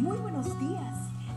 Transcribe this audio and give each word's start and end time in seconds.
Muy 0.00 0.16
buenos 0.16 0.58
días. 0.58 0.94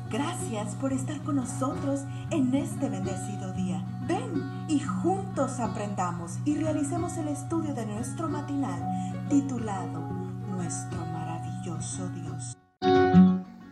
Gracias 0.10 0.76
por 0.76 0.94
estar 0.94 1.22
con 1.24 1.36
nosotros 1.36 2.06
en 2.32 2.56
este 2.56 2.88
bendecido 2.88 3.52
día. 3.52 3.84
Ven 4.08 4.42
y 4.70 4.80
juntos 4.80 5.60
aprendamos 5.60 6.38
y 6.46 6.56
realicemos 6.56 7.18
el 7.18 7.28
estudio 7.28 7.74
de 7.74 7.86
nuestro 7.86 8.30
matinal 8.30 8.82
titulado 9.30 10.00
Nuestro 10.50 10.98
maravilloso 11.08 12.08
Dios. 12.12 12.58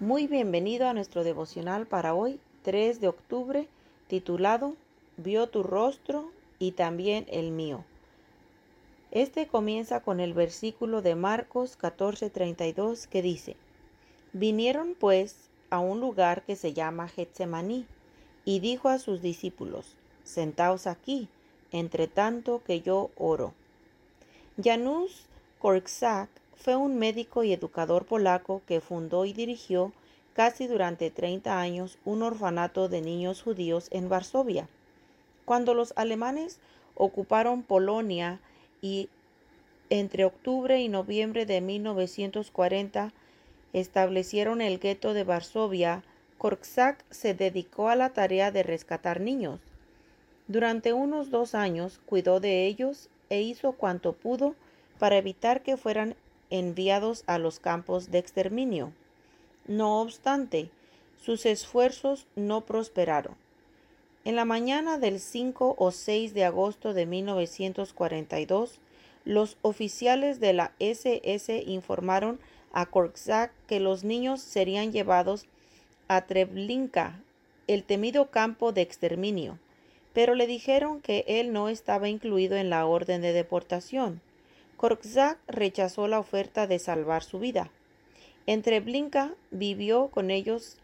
Muy 0.01 0.27
bienvenido 0.27 0.89
a 0.89 0.93
nuestro 0.93 1.23
devocional 1.23 1.87
para 1.87 2.13
hoy, 2.13 2.41
3 2.63 2.99
de 2.99 3.07
octubre, 3.07 3.69
titulado 4.07 4.75
Vio 5.15 5.47
tu 5.47 5.63
rostro 5.63 6.31
y 6.59 6.73
también 6.73 7.27
el 7.29 7.51
mío. 7.51 7.85
Este 9.11 9.47
comienza 9.47 10.01
con 10.01 10.19
el 10.19 10.33
versículo 10.33 11.01
de 11.01 11.15
Marcos 11.15 11.77
14:32 11.79 13.07
que 13.07 13.21
dice, 13.21 13.55
Vinieron 14.33 14.95
pues 14.99 15.35
a 15.69 15.79
un 15.79 15.99
lugar 15.99 16.43
que 16.43 16.55
se 16.55 16.73
llama 16.73 17.07
Getsemaní, 17.07 17.85
y 18.45 18.59
dijo 18.59 18.89
a 18.89 18.99
sus 18.99 19.21
discípulos, 19.21 19.95
Sentaos 20.23 20.87
aquí, 20.87 21.27
entre 21.71 22.07
tanto 22.07 22.61
que 22.63 22.81
yo 22.81 23.11
oro. 23.17 23.53
Janusz 24.61 25.25
Korczak 25.59 26.29
fue 26.55 26.75
un 26.75 26.97
médico 26.97 27.43
y 27.43 27.53
educador 27.53 28.05
polaco 28.05 28.61
que 28.67 28.81
fundó 28.81 29.25
y 29.25 29.33
dirigió 29.33 29.93
casi 30.33 30.67
durante 30.67 31.09
30 31.09 31.59
años 31.59 31.97
un 32.05 32.23
orfanato 32.23 32.87
de 32.87 33.01
niños 33.01 33.41
judíos 33.41 33.87
en 33.91 34.09
Varsovia. 34.09 34.67
Cuando 35.45 35.73
los 35.73 35.93
alemanes 35.95 36.59
ocuparon 36.95 37.63
Polonia 37.63 38.39
y 38.81 39.09
entre 39.89 40.23
octubre 40.25 40.79
y 40.79 40.87
noviembre 40.87 41.45
de 41.45 41.61
1940 41.61 43.11
establecieron 43.73 44.61
el 44.61 44.79
gueto 44.79 45.13
de 45.13 45.23
Varsovia, 45.23 46.03
Korczak 46.37 47.05
se 47.11 47.33
dedicó 47.33 47.89
a 47.89 47.95
la 47.95 48.09
tarea 48.09 48.51
de 48.51 48.63
rescatar 48.63 49.21
niños. 49.21 49.59
Durante 50.47 50.91
unos 50.91 51.29
dos 51.29 51.55
años 51.55 51.99
cuidó 52.05 52.39
de 52.39 52.65
ellos 52.65 53.09
e 53.29 53.41
hizo 53.41 53.73
cuanto 53.73 54.13
pudo 54.13 54.55
para 54.99 55.17
evitar 55.17 55.61
que 55.61 55.77
fueran 55.77 56.15
enviados 56.49 57.23
a 57.27 57.37
los 57.37 57.59
campos 57.59 58.11
de 58.11 58.17
exterminio. 58.17 58.91
No 59.67 60.01
obstante, 60.01 60.69
sus 61.23 61.45
esfuerzos 61.45 62.25
no 62.35 62.61
prosperaron. 62.61 63.35
En 64.25 64.35
la 64.35 64.45
mañana 64.45 64.97
del 64.97 65.19
5 65.19 65.75
o 65.77 65.91
6 65.91 66.33
de 66.33 66.43
agosto 66.43 66.93
de 66.93 67.05
1942, 67.05 68.79
los 69.25 69.57
oficiales 69.61 70.39
de 70.39 70.53
la 70.53 70.71
SS 70.79 71.63
informaron 71.65 72.39
a 72.73 72.85
Korczak 72.85 73.51
que 73.67 73.79
los 73.79 74.03
niños 74.03 74.41
serían 74.41 74.91
llevados 74.91 75.45
a 76.07 76.21
Treblinka, 76.21 77.19
el 77.67 77.83
temido 77.83 78.31
campo 78.31 78.71
de 78.71 78.81
exterminio, 78.81 79.59
pero 80.13 80.35
le 80.35 80.47
dijeron 80.47 81.01
que 81.01 81.23
él 81.27 81.53
no 81.53 81.69
estaba 81.69 82.09
incluido 82.09 82.57
en 82.57 82.69
la 82.69 82.85
orden 82.85 83.21
de 83.21 83.33
deportación. 83.33 84.21
Korczak 84.77 85.37
rechazó 85.47 86.07
la 86.07 86.19
oferta 86.19 86.67
de 86.67 86.79
salvar 86.79 87.23
su 87.23 87.39
vida. 87.39 87.69
En 88.47 88.61
Treblinka 88.61 89.31
vivió 89.51 90.07
con 90.07 90.31
ellos 90.31 90.77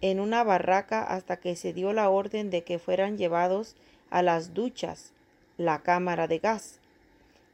en 0.00 0.20
una 0.20 0.44
barraca 0.44 1.02
hasta 1.02 1.38
que 1.38 1.56
se 1.56 1.72
dio 1.72 1.92
la 1.92 2.10
orden 2.10 2.50
de 2.50 2.62
que 2.62 2.78
fueran 2.78 3.18
llevados 3.18 3.74
a 4.10 4.22
las 4.22 4.54
duchas, 4.54 5.12
la 5.56 5.80
cámara 5.80 6.28
de 6.28 6.38
gas. 6.38 6.78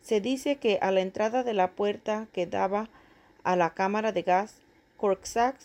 Se 0.03 0.21
dice 0.21 0.57
que 0.57 0.79
a 0.83 0.91
la 0.91 1.01
entrada 1.01 1.43
de 1.43 1.55
la 1.55 1.71
puerta 1.71 2.27
que 2.33 2.47
daba 2.47 2.91
a 3.45 3.57
la 3.57 3.71
cámara 3.71 4.13
de 4.13 4.23
gas, 4.23 4.57
Korczak 4.97 5.57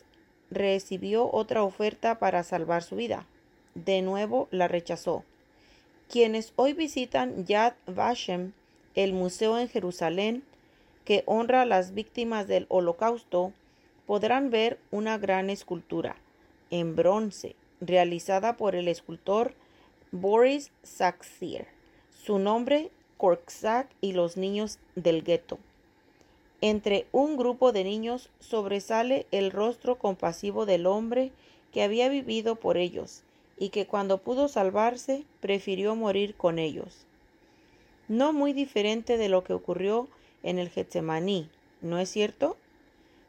recibió 0.52 1.32
otra 1.32 1.64
oferta 1.64 2.20
para 2.20 2.44
salvar 2.44 2.84
su 2.84 2.96
vida. 2.96 3.26
De 3.76 4.02
nuevo 4.02 4.48
la 4.52 4.68
rechazó. 4.68 5.24
Quienes 6.10 6.54
hoy 6.56 6.74
visitan 6.74 7.46
Yad 7.46 7.74
Vashem, 7.88 8.52
el 8.96 9.14
museo 9.14 9.58
en 9.58 9.70
Jerusalén, 9.70 10.44
que 11.06 11.24
honra 11.26 11.62
a 11.62 11.66
las 11.66 11.94
víctimas 11.94 12.48
del 12.48 12.66
holocausto, 12.70 13.54
podrán 14.06 14.50
ver 14.50 14.80
una 14.92 15.18
gran 15.18 15.50
escultura 15.50 16.16
en 16.72 16.96
bronce 16.96 17.56
realizada 17.80 18.58
por 18.58 18.76
el 18.76 18.88
escultor 18.88 19.54
Boris 20.12 20.72
Saxir. 20.84 21.68
Su 22.12 22.40
nombre, 22.40 22.92
Korczak 23.18 23.88
y 24.02 24.14
los 24.14 24.36
niños 24.36 24.80
del 24.96 25.24
gueto. 25.24 25.60
Entre 26.62 27.08
un 27.14 27.38
grupo 27.38 27.72
de 27.72 27.86
niños 27.86 28.30
sobresale 28.42 29.26
el 29.32 29.50
rostro 29.50 29.98
compasivo 29.98 30.66
del 30.66 30.88
hombre 30.88 31.32
que 31.72 31.84
había 31.84 32.10
vivido 32.10 32.58
por 32.58 32.76
ellos 32.76 33.24
y 33.58 33.70
que 33.70 33.88
cuando 33.88 34.18
pudo 34.18 34.50
salvarse 34.50 35.24
prefirió 35.40 35.96
morir 35.96 36.36
con 36.36 36.60
ellos. 36.60 37.06
No 38.10 38.34
muy 38.34 38.52
diferente 38.52 39.18
de 39.18 39.30
lo 39.30 39.46
que 39.46 39.54
ocurrió 39.54 40.10
en 40.44 40.60
el 40.60 40.70
Getsemaní, 40.70 41.48
¿no 41.80 41.98
es 41.98 42.10
cierto? 42.10 42.58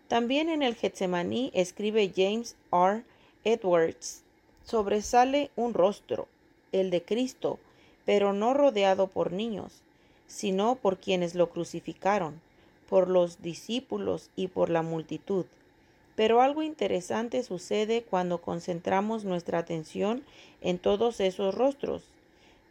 También 0.08 0.48
en 0.48 0.62
el 0.62 0.74
Getsemaní 0.74 1.52
escribe 1.54 2.12
James 2.14 2.56
R. 2.72 3.04
Edwards, 3.44 4.24
sobresale 4.64 5.52
un 5.54 5.72
rostro, 5.72 6.26
el 6.72 6.91
de 6.91 7.04
Cristo, 7.04 7.60
pero 8.04 8.32
no 8.32 8.54
rodeado 8.54 9.06
por 9.06 9.30
niños, 9.30 9.82
sino 10.26 10.74
por 10.74 10.98
quienes 10.98 11.36
lo 11.36 11.50
crucificaron 11.50 12.41
por 12.90 13.08
los 13.08 13.40
discípulos 13.40 14.28
y 14.36 14.48
por 14.48 14.68
la 14.68 14.82
multitud. 14.82 15.46
Pero 16.16 16.42
algo 16.42 16.62
interesante 16.62 17.42
sucede 17.42 18.02
cuando 18.02 18.42
concentramos 18.42 19.24
nuestra 19.24 19.58
atención 19.58 20.22
en 20.60 20.78
todos 20.78 21.20
esos 21.20 21.54
rostros. 21.54 22.02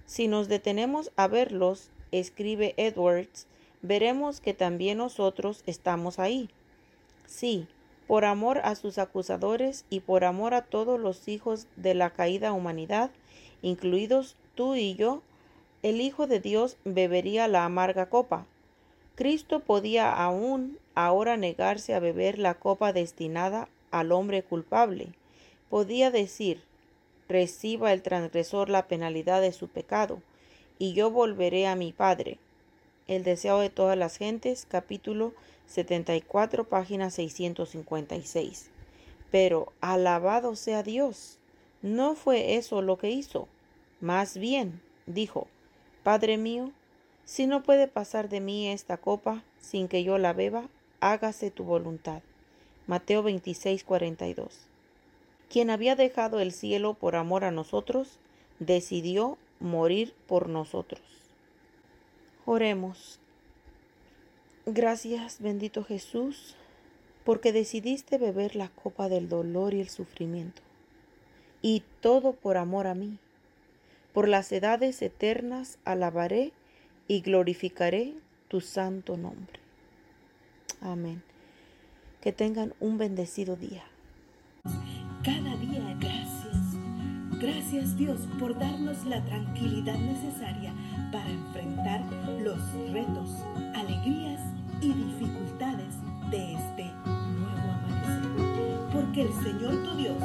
Si 0.05 0.27
nos 0.27 0.49
detenemos 0.49 1.11
a 1.15 1.27
verlos, 1.27 1.89
escribe 2.11 2.75
Edwards, 2.77 3.47
veremos 3.81 4.41
que 4.41 4.53
también 4.53 4.97
nosotros 4.97 5.63
estamos 5.65 6.19
ahí. 6.19 6.49
Sí, 7.25 7.65
por 8.05 8.25
amor 8.25 8.59
a 8.63 8.75
sus 8.75 8.97
acusadores 8.97 9.85
y 9.89 10.01
por 10.01 10.25
amor 10.25 10.53
a 10.53 10.63
todos 10.63 10.99
los 10.99 11.27
hijos 11.27 11.67
de 11.75 11.93
la 11.93 12.09
caída 12.09 12.51
humanidad, 12.53 13.11
incluidos 13.61 14.35
tú 14.55 14.75
y 14.75 14.95
yo, 14.95 15.21
el 15.81 16.01
Hijo 16.01 16.27
de 16.27 16.39
Dios 16.41 16.75
bebería 16.83 17.47
la 17.47 17.63
amarga 17.63 18.09
copa, 18.09 18.45
Cristo 19.19 19.59
podía 19.59 20.13
aún 20.13 20.79
ahora 20.95 21.35
negarse 21.35 21.93
a 21.93 21.99
beber 21.99 22.39
la 22.39 22.53
copa 22.53 22.93
destinada 22.93 23.67
al 23.91 24.13
hombre 24.13 24.43
culpable. 24.43 25.09
Podía 25.69 26.09
decir, 26.09 26.61
reciba 27.27 27.91
el 27.91 28.01
transgresor 28.01 28.69
la 28.69 28.87
penalidad 28.87 29.41
de 29.41 29.51
su 29.51 29.67
pecado, 29.67 30.21
y 30.77 30.93
yo 30.93 31.11
volveré 31.11 31.67
a 31.67 31.75
mi 31.75 31.91
Padre. 31.91 32.37
El 33.09 33.25
deseo 33.25 33.59
de 33.59 33.69
todas 33.69 33.97
las 33.97 34.15
gentes, 34.15 34.65
capítulo 34.65 35.33
74, 35.67 36.63
página 36.69 37.09
656. 37.09 38.69
Pero 39.31 39.73
alabado 39.81 40.55
sea 40.55 40.81
Dios. 40.81 41.39
No 41.81 42.15
fue 42.15 42.55
eso 42.55 42.81
lo 42.81 42.97
que 42.97 43.09
hizo. 43.09 43.49
Más 43.99 44.37
bien, 44.37 44.79
dijo, 45.07 45.47
Padre 46.03 46.37
mío, 46.37 46.71
si 47.29 47.45
no 47.45 47.61
puede 47.61 47.87
pasar 47.87 48.27
de 48.27 48.39
mí 48.39 48.69
esta 48.69 48.97
copa 48.97 49.43
sin 49.59 49.87
que 49.87 50.03
yo 50.03 50.17
la 50.17 50.33
beba, 50.33 50.67
hágase 50.99 51.51
tu 51.51 51.63
voluntad. 51.63 52.23
Mateo 52.87 53.21
26, 53.21 53.83
42. 53.83 54.61
Quien 55.47 55.69
había 55.69 55.95
dejado 55.95 56.39
el 56.39 56.51
cielo 56.51 56.95
por 56.95 57.15
amor 57.15 57.43
a 57.43 57.51
nosotros, 57.51 58.17
decidió 58.57 59.37
morir 59.59 60.15
por 60.25 60.49
nosotros. 60.49 61.03
Oremos. 62.47 63.19
Gracias, 64.65 65.39
bendito 65.39 65.83
Jesús, 65.83 66.55
porque 67.25 67.53
decidiste 67.53 68.17
beber 68.17 68.55
la 68.55 68.69
copa 68.69 69.07
del 69.07 69.29
dolor 69.29 69.75
y 69.75 69.81
el 69.81 69.89
sufrimiento, 69.89 70.63
y 71.61 71.83
todo 72.01 72.33
por 72.33 72.57
amor 72.57 72.87
a 72.87 72.95
mí. 72.95 73.19
Por 74.13 74.27
las 74.27 74.51
edades 74.51 74.99
eternas 75.03 75.77
alabaré 75.85 76.53
y 77.09 77.21
glorificaré 77.21 78.13
tu 78.47 78.61
santo 78.61 79.17
nombre. 79.17 79.59
Amén. 80.79 81.21
Que 82.21 82.31
tengan 82.31 82.73
un 82.79 82.97
bendecido 82.97 83.57
día. 83.57 83.83
Cada 85.23 85.57
día 85.57 85.97
gracias. 85.99 86.55
Gracias 87.41 87.97
Dios 87.97 88.19
por 88.39 88.57
darnos 88.57 89.05
la 89.05 89.23
tranquilidad 89.25 89.97
necesaria 89.97 90.71
para 91.11 91.29
enfrentar 91.29 92.01
los 92.41 92.59
retos, 92.91 93.29
alegrías 93.75 94.41
y 94.81 94.93
dificultades 94.93 95.95
de 96.29 96.53
este 96.53 96.83
nuevo 96.83 97.71
amanecer. 97.71 98.89
Porque 98.93 99.21
el 99.23 99.33
Señor 99.43 99.83
tu 99.83 99.97
Dios 99.97 100.21